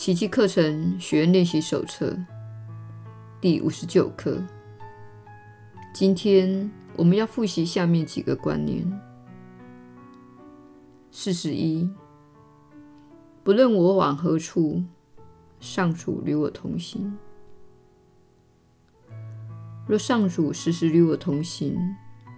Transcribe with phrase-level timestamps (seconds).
[0.00, 2.16] 奇迹课程学员练习手册
[3.38, 4.42] 第五十九课。
[5.92, 8.82] 今天我们要复习下面几个观念：
[11.10, 11.86] 四十一，
[13.44, 14.82] 不论我往何处，
[15.60, 17.14] 上主与我同行。
[19.86, 21.76] 若上主时时与我同行，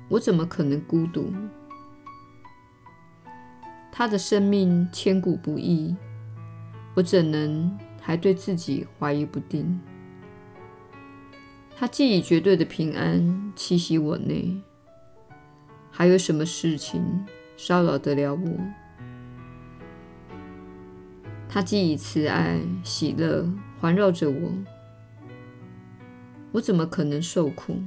[0.08, 1.32] 我怎么可能孤独？
[3.92, 5.94] 他的生命千古不易。
[6.94, 9.80] 我怎能还对自己怀疑不定？
[11.74, 14.60] 他既以绝对的平安栖息我内，
[15.90, 18.50] 还有什么事情骚扰得了我？
[21.48, 23.46] 他既以慈爱、喜乐
[23.80, 24.52] 环绕着我，
[26.52, 27.82] 我怎么可能受苦？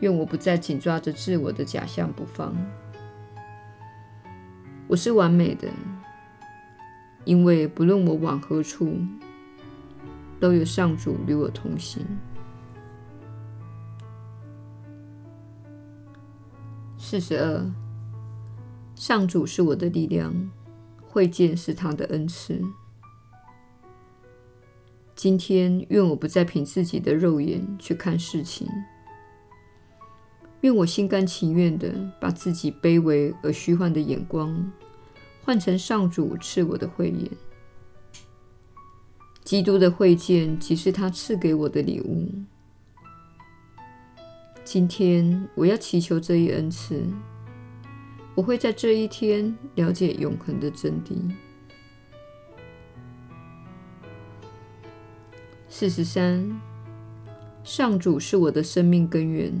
[0.00, 2.54] 愿我不再紧抓着自我的假象不放。
[4.86, 5.68] 我是完美的。
[7.24, 8.98] 因为不论我往何处，
[10.38, 12.04] 都有上主与我同行。
[16.98, 17.70] 四十二，
[18.94, 20.50] 上主是我的力量，
[21.02, 22.60] 慧见是他的恩赐。
[25.14, 28.68] 今天，愿我不再凭自己的肉眼去看事情，
[30.62, 34.72] 愿我心甘情愿地把自己卑微而虚幻的眼光，
[35.44, 37.30] 换成上主赐我的慧眼，
[39.44, 42.32] 基督的慧见即是他赐给我的礼物。
[44.64, 47.02] 今天我要祈求这一恩赐，
[48.34, 51.12] 我会在这一天了解永恒的真谛。
[55.68, 56.58] 四十三，
[57.62, 59.52] 上主是我的生命根源，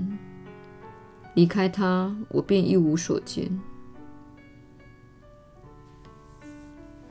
[1.34, 3.60] 离开他，我便一无所见。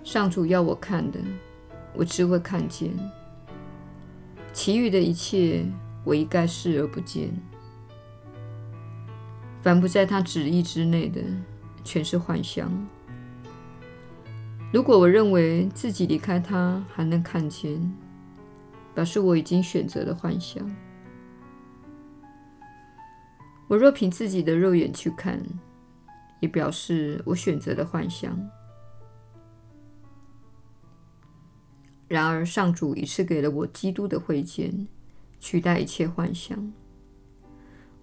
[0.03, 1.19] 上主要我看的，
[1.93, 2.91] 我只会看见；
[4.51, 5.65] 其余的一切，
[6.03, 7.29] 我一概视而不见。
[9.61, 11.21] 凡不在他旨意之内的，
[11.85, 12.69] 全是幻象。
[14.73, 17.79] 如果我认为自己离开他还能看见，
[18.93, 20.69] 表示我已经选择了幻象。
[23.69, 25.41] 我若凭自己的肉眼去看，
[26.41, 28.37] 也表示我选择了幻象。
[32.13, 34.87] 然而，上主已赐给了我基督的慧见，
[35.39, 36.71] 取代一切幻想。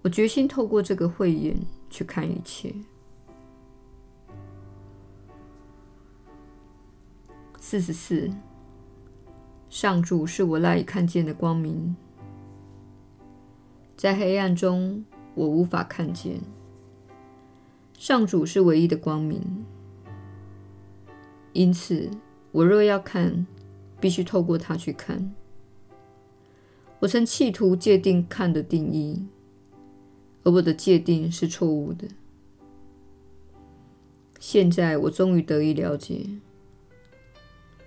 [0.03, 1.57] 我决心透过这个慧眼
[1.89, 2.75] 去看一切。
[7.61, 8.29] 四十四，
[9.69, 11.95] 上主是我赖以看见的光明，
[13.97, 15.05] 在黑暗中
[15.37, 16.41] 我无法看见。
[17.97, 19.65] 上主是唯一的光明，
[21.53, 22.11] 因此
[22.51, 23.47] 我若要看，
[24.01, 25.35] 必须透过它去看。
[27.01, 29.27] 我曾企图界定看的定义，
[30.43, 32.09] 而我的界定是错误的。
[34.39, 36.27] 现在我终于得以了解，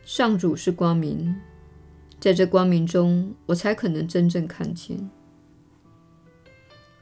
[0.05, 1.35] 上主是光明，
[2.19, 5.09] 在这光明中，我才可能真正看见。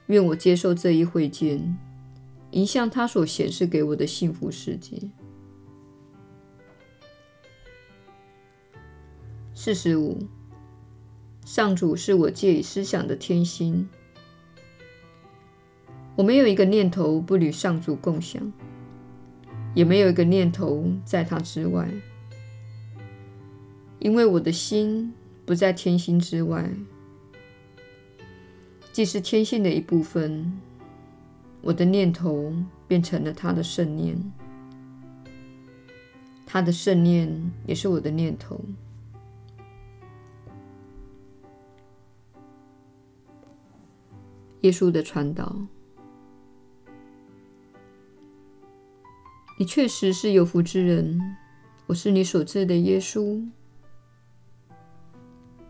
[0.08, 1.78] 愿我接受这一会见，
[2.52, 4.98] 迎向他所显示给我的幸福世界。
[9.64, 10.18] 四十五，
[11.46, 13.88] 上主是我借以思想的天心。
[16.16, 18.52] 我没有一个念头不与上主共享，
[19.76, 21.88] 也没有一个念头在他之外，
[24.00, 25.14] 因为我的心
[25.46, 26.68] 不在天心之外，
[28.92, 30.60] 既是天性的一部分，
[31.62, 32.52] 我的念头
[32.88, 34.18] 变成了他的圣念，
[36.48, 38.60] 他的圣念也是我的念头。
[44.62, 45.56] 耶稣的传导，
[49.58, 51.20] 你确实是有福之人。
[51.88, 53.44] 我是你所知的耶稣。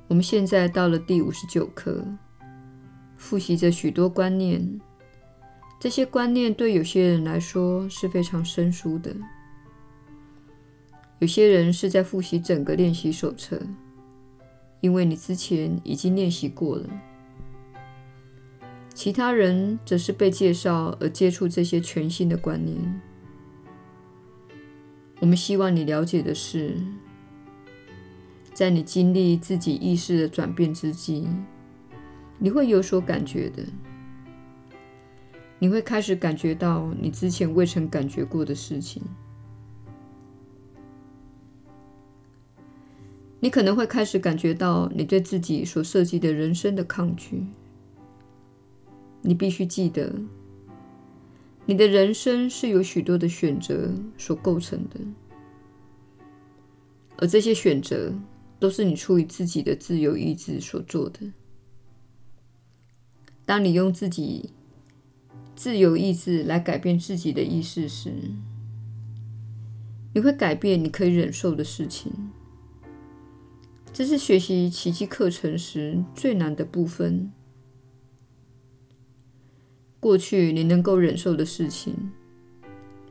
[0.10, 2.06] 我们现在到了第五十九课，
[3.16, 4.82] 复习着许多观念。
[5.80, 9.16] 这些观念对有些人来说是非常生疏的。
[11.20, 13.58] 有些人是在复习整个练习手册，
[14.82, 16.90] 因为你之前已经练习过了。
[18.94, 23.02] 其他人则是被介绍而接触这些全新的观念。
[25.20, 26.76] 我们希望你了解的是，
[28.54, 31.28] 在你经历自己意识的转变之际，
[32.38, 33.64] 你会有所感觉的。
[35.58, 39.04] 你会开始感觉到你之前未曾感觉过的事情。
[43.40, 47.46] 你可能会开始感觉到你对自己所设计的人生的抗拒。
[49.22, 50.14] 你必须记得，
[51.66, 55.00] 你的人生是由许多的选择所构成的，
[57.18, 58.14] 而这些选择
[58.60, 61.20] 都是你出于自己的自由意志所做的。
[63.46, 64.52] 当你用自己
[65.56, 68.12] 自由意志来改变自己的意识时，
[70.14, 72.12] 你会改变你可以忍受的事情。
[73.94, 77.32] 这是学习奇迹课程时最难的部分。
[80.02, 82.12] 过去你能够忍受的事情，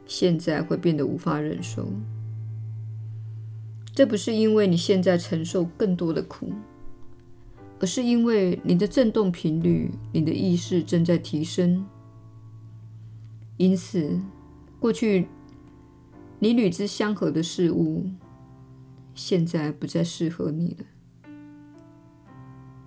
[0.07, 1.89] 现在会变得无法忍受。
[3.95, 6.53] 这不是因为你现在承受更多的苦，
[7.79, 11.87] 而是因为你的振动频率、你的意识正在提升。
[13.57, 14.21] 因此，
[14.81, 15.29] 过去
[16.39, 18.07] 你与之相合的事物，
[19.15, 21.31] 现在不再适合你了，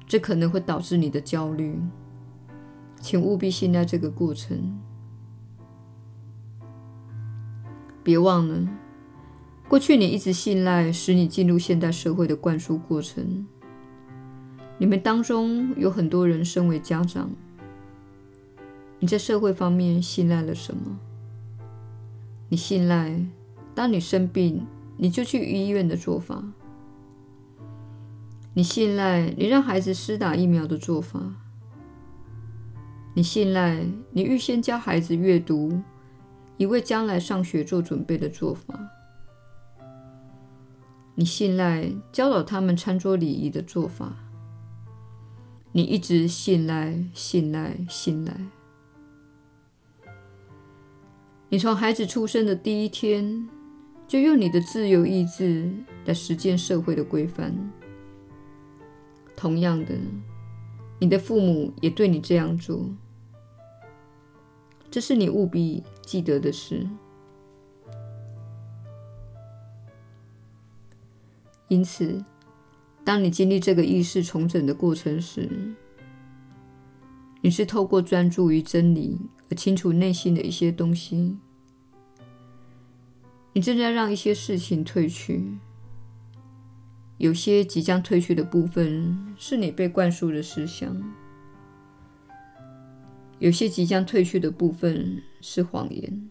[0.05, 1.79] 这可能会导致你的焦虑，
[3.03, 4.79] 请务必信赖这个过程。
[8.01, 8.65] 别忘了，
[9.67, 13.45] 过去你一直信赖使你进入现代社会的灌输过程。
[14.77, 17.29] 你们当中有很多人身为家长，
[18.99, 20.97] 你在社会方面信赖了什么？
[22.47, 23.21] 你信赖
[23.75, 24.65] 当你生病，
[24.95, 26.41] 你就去医院的做法，
[28.53, 31.19] 你信赖你让孩子施打疫苗的做法，
[33.15, 35.81] 你信赖你预先教孩子阅读，
[36.57, 38.79] 以为将来上学做准备的做法，
[41.13, 44.15] 你信赖教导他们餐桌礼仪的做法，
[45.71, 48.35] 你一直信赖、信赖、信赖。
[51.49, 53.47] 你从孩子出生的第一天，
[54.07, 55.71] 就用你的自由意志
[56.05, 57.53] 来实践社会的规范。
[59.35, 59.93] 同样的，
[60.97, 62.89] 你的父母也对你这样做。
[64.93, 66.87] 这是你务必记得的事。
[71.67, 72.23] 因此，
[73.03, 75.49] 当你经历这个意识重整的过程时，
[77.41, 79.19] 你是透过专注于真理
[79.49, 81.39] 而清除内心的一些东西。
[83.53, 85.57] 你正在让一些事情退去，
[87.17, 90.95] 有些即将退去的部分是你被灌输的思想，
[93.43, 96.29] 有些即将退去的部分是谎言，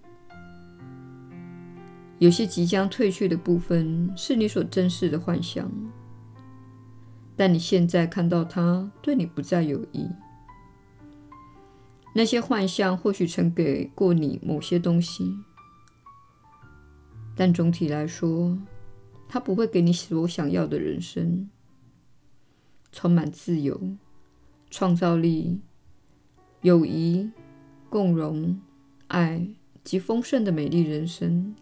[2.19, 5.71] 有些即将退去的部分是你所珍视的幻想，
[7.37, 10.09] 但你现在看到它对你不再有益。
[12.15, 15.37] 那些幻象或许曾给过你某些东西。
[17.37, 18.57] 但总体来说，
[19.29, 21.51] 它不会给你所想要的人生，
[22.91, 23.79] 充满自由、
[24.71, 25.61] 创造力、
[26.63, 27.29] 友谊、
[27.91, 28.61] 共荣、
[29.09, 29.49] 爱
[29.83, 31.55] 及丰盛的美丽人生。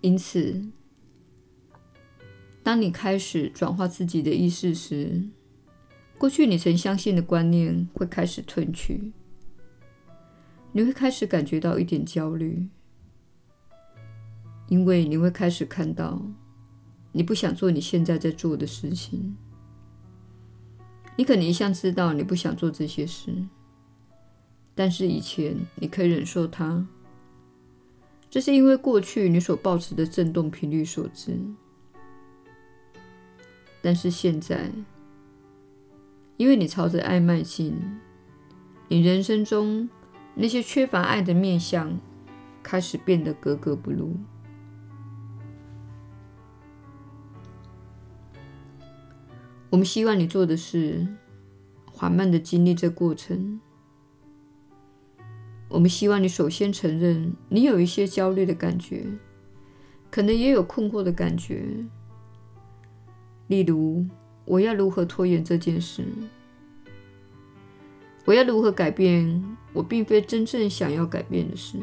[0.00, 0.68] 因此，
[2.62, 5.24] 当你开始转化自己的意识时，
[6.16, 9.12] 过去你曾相信的观念会开始褪去。
[10.70, 12.68] 你会开始感觉到一点焦虑，
[14.68, 16.22] 因为你会开始看到
[17.10, 19.36] 你不想做你现在在做的事情。
[21.16, 23.32] 你可能一向知道你不想做这些事，
[24.74, 26.86] 但是以前你可以忍受它，
[28.30, 31.38] 这是因为过去你所保持的振动频率所致。
[33.82, 34.70] 但是现在，
[36.36, 37.76] 因为你朝着爱迈进，
[38.88, 39.88] 你人生中，
[40.34, 42.00] 那些缺乏爱的面向
[42.62, 44.16] 开始变得格格不入。
[49.72, 51.06] 我们希望你做的是
[51.90, 53.58] 缓慢的经历这过程。
[55.70, 59.06] 我们希望你首先承认你有一些焦虑的感觉，
[60.10, 61.64] 可能也有困惑的感觉。
[63.46, 64.04] 例如，
[64.44, 66.04] 我要如何拖延这件事？
[68.26, 71.78] 我要如何改变我并非真正想要改变的事？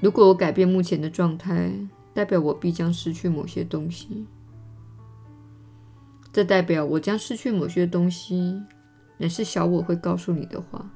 [0.00, 1.72] 如果我改变目前的状态，
[2.12, 4.26] 代表我必将失去某些东西。
[6.32, 8.62] 这代表我将失去某些东西，
[9.18, 10.90] 乃是小我会告诉你的话。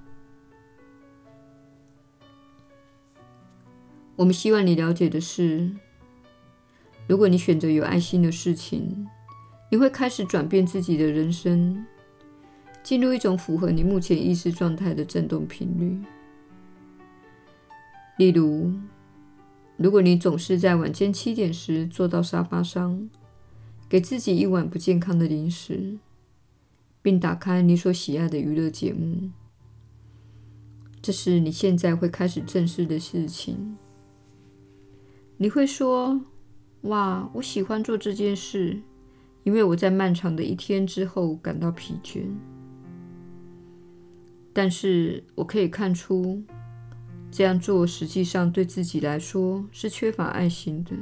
[4.16, 5.71] 我们希望你了解的是，
[7.07, 9.07] 如果你选择有爱心的事情，
[9.71, 11.85] 你会开始转变自己的人生。
[12.83, 16.00] 进入一种符合你目前意识状态的振动频率。
[18.16, 18.73] 例如，
[19.76, 23.11] 如果你总是在晚间七点时坐到沙发上，
[23.88, 25.99] 给自己一碗不健康的零食，
[27.02, 29.31] 并打开你所喜爱的娱乐节目，
[31.00, 33.76] 这是你现在会开始正视的事情。
[35.37, 36.21] 你会说
[36.83, 38.81] ：“哇，我喜欢做这件事，
[39.45, 42.25] 因为我在漫长的一天之后感到疲倦。”
[44.52, 46.43] 但是我可以看出，
[47.31, 50.93] 这样做实际上对自己来说是缺乏爱心的。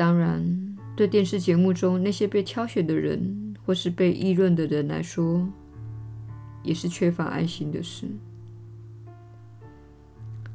[0.00, 5.46] 当然，对电视节目中那些被挑选的人或是被议论的人来说，
[6.62, 8.06] 也是缺乏爱心的事。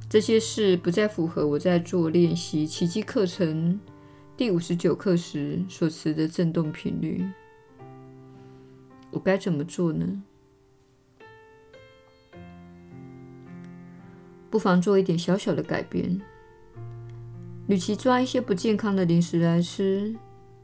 [0.10, 3.80] 这些事不再符合我在做练习奇迹课程
[4.36, 7.24] 第五十九课时所持的振动频率。
[9.12, 10.24] 我该怎么做呢？
[14.50, 16.20] 不妨做一点小小的改变。
[17.68, 20.16] 与其抓一些不健康的零食来吃，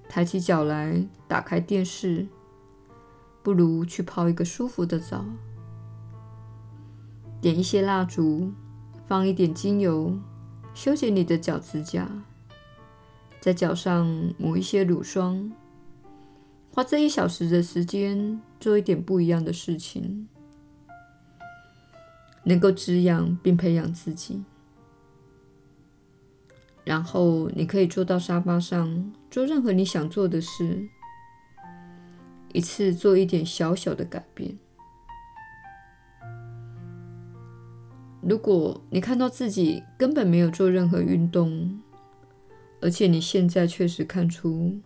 [0.08, 2.28] 抬起脚来打开电视，
[3.44, 5.26] 不如去泡一个舒服的澡，
[7.40, 8.52] 点一些蜡烛。
[9.08, 10.18] 放一点精油，
[10.74, 12.10] 修剪你的脚趾甲，
[13.42, 15.52] 在脚上抹一些乳霜，
[16.74, 20.30] 花这一小时的时间做一点不一样的事情，
[22.46, 24.46] 能够滋养并培养自己。
[26.84, 30.82] 然后你可以坐到沙发上，做任何你想做的事，
[32.54, 34.58] 一次做一点小小的改变。
[38.22, 41.80] 如果你看到自己根本没有做任何运动，
[42.80, 44.80] 而且你现在确实看出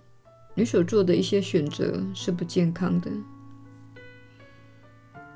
[0.54, 3.12] 你所做的一些选择是不健康的，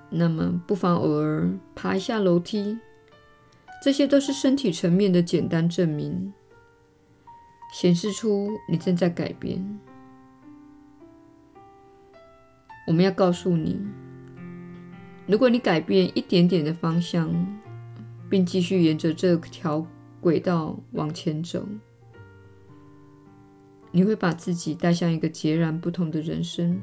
[0.10, 2.78] 那么不妨偶尔爬一下楼梯，
[3.84, 6.34] 这些都是身体层面的简单证明，
[7.72, 9.80] 显示出你正在改变。
[12.88, 13.80] 我们要告诉你，
[15.28, 17.32] 如果你改变一点点的方向，
[18.30, 19.86] 并继续沿着这条
[20.20, 21.68] 轨道往前走，
[23.92, 26.82] 你会把自己带向一个截然不同的人生。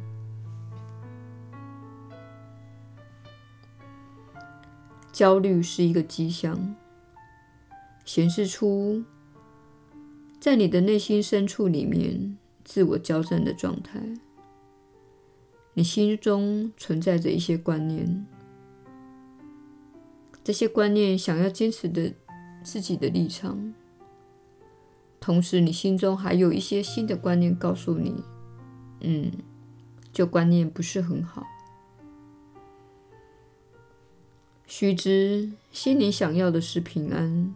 [5.12, 6.76] 焦虑是一个迹象，
[8.05, 9.02] 显示出
[10.46, 14.00] 在你的内心深处里面自我交战的状态。
[15.74, 18.24] 你心中存在着一些观念。
[20.44, 22.14] 这些观念想要坚持的
[22.62, 23.74] 自己的立场，
[25.18, 28.14] 同时你心中还有一些新的观念告诉你
[29.02, 29.32] ：“嗯，
[30.12, 31.44] 旧观念不是很好。”
[34.64, 37.52] 须知，心里想要的是平安。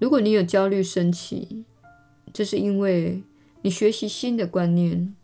[0.00, 1.64] 如果你有焦虑升起，
[2.32, 3.22] 这是因为
[3.60, 5.14] 你学习新的观念，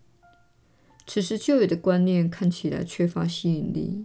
[1.06, 4.04] 此时旧有的观念看起来缺乏吸引力。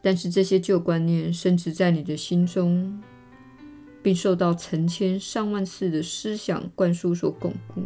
[0.00, 3.02] 但是这些旧观念深植在你的心中，
[4.02, 7.82] 并受到成千上万次的思想灌输所巩固，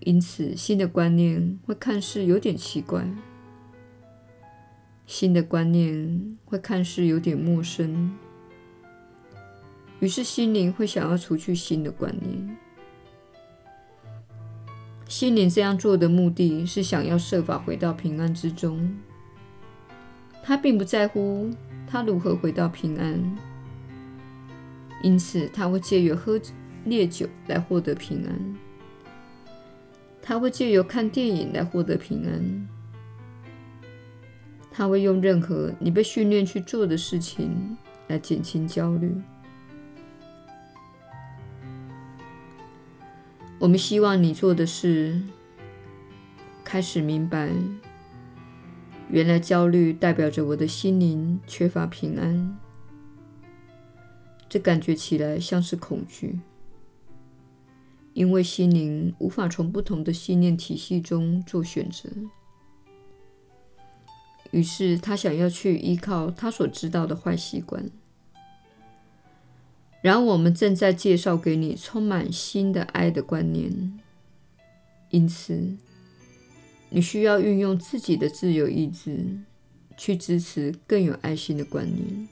[0.00, 3.04] 因此新的观念会看似有点奇怪，
[5.04, 8.14] 新的观念会看似有点陌生，
[10.00, 12.56] 于是心灵会想要除去新的观念。
[15.08, 18.94] 心灵这样做的目的是想要设法回到平安之中。
[20.42, 21.50] 他并不在乎
[21.86, 23.36] 他如何回到平安，
[25.02, 26.40] 因此他会借由喝
[26.84, 28.56] 烈酒来获得平安，
[30.22, 32.68] 他会借由看电影来获得平安，
[34.70, 37.76] 他会用任何你被训练去做的事情
[38.08, 39.12] 来减轻焦虑。
[43.58, 45.20] 我们希望你做的是
[46.62, 47.50] 开始明白。
[49.08, 52.58] 原来焦虑代表着我的心灵缺乏平安，
[54.48, 56.40] 这感觉起来像是恐惧，
[58.12, 62.10] 因为心灵无法从不同的信念体系中做选择，
[64.50, 67.88] 于是他想要去依靠他所知道的坏习惯。
[70.06, 73.98] 然而，我们正在介绍给你充满新的爱的观念，
[75.10, 75.76] 因此。
[76.90, 79.26] 你需要运用自己的自由意志
[79.96, 82.28] 去支持更有爱心的观念，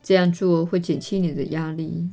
[0.00, 2.08] 这样做会减轻你的压力。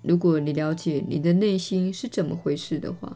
[0.00, 3.14] 如果你了解你的内心是怎么回事的话，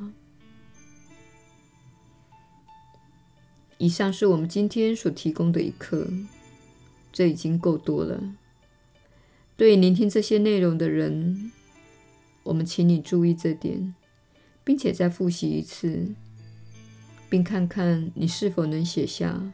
[3.78, 6.06] 以上是我们今天所提供的一课，
[7.10, 8.22] 这已经够多了。
[9.56, 11.52] 对聆听这些内容的人，
[12.42, 13.94] 我们请你注意这点，
[14.64, 16.08] 并且再复习一次，
[17.28, 19.52] 并看看你是否能写下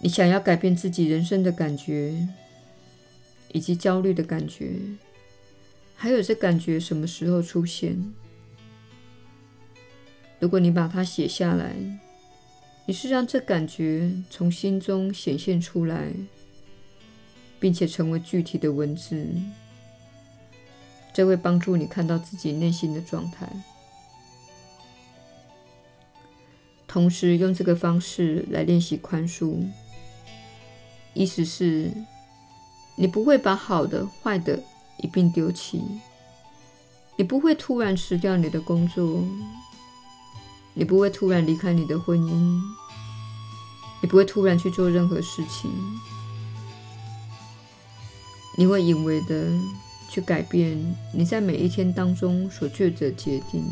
[0.00, 2.26] 你想要改变自己人生的感觉，
[3.52, 4.76] 以及焦虑的感觉，
[5.94, 8.12] 还有这感觉什么时候出现。
[10.40, 11.74] 如果你把它写下来，
[12.86, 16.12] 你是让这感觉从心中显现出来，
[17.58, 19.26] 并且成为具体的文字，
[21.12, 23.48] 这会帮助你看到自己内心的状态。
[26.86, 29.58] 同时，用这个方式来练习宽恕，
[31.14, 31.92] 意思是，
[32.96, 34.62] 你不会把好的、坏的
[34.98, 35.82] 一并丢弃，
[37.16, 39.24] 你不会突然辞掉你的工作。
[40.74, 42.60] 你不会突然离开你的婚姻，
[44.00, 45.68] 你不会突然去做任何事情，
[48.58, 49.52] 你会隐微的
[50.10, 50.76] 去改变
[51.12, 53.64] 你在每一天当中所做的决定，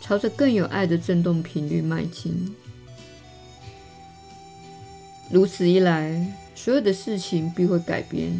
[0.00, 2.56] 朝着更有爱的振动频率迈进。
[5.30, 8.32] 如此一来，所有的事情必会改变，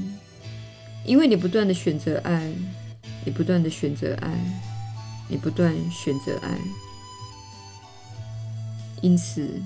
[1.05, 2.51] 因为你不断的选择爱，
[3.27, 4.35] 你不断的选择爱，
[5.29, 6.59] 你不断选择爱。
[9.03, 9.61] 因此，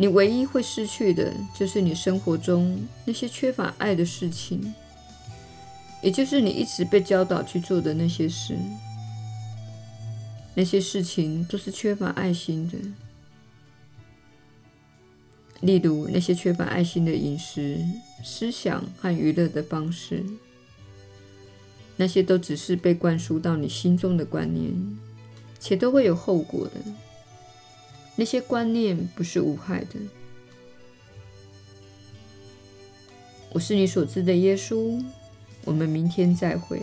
[0.00, 4.72] 你唯一会失去的，就是你生活中那些缺乏爱的事情，
[6.00, 8.56] 也就是你一直被教导去做的那些事。
[10.54, 12.78] 那些事情都是缺乏爱心的，
[15.60, 17.78] 例如那些缺乏爱心的饮食、
[18.24, 20.24] 思想和娱乐的方式，
[21.96, 24.72] 那些都只是被灌输到你心中的观念，
[25.58, 26.74] 且都会有后果的。
[28.18, 29.94] 那些观念不是无害的。
[33.52, 35.00] 我是你所知的耶稣。
[35.64, 36.82] 我们明天再会。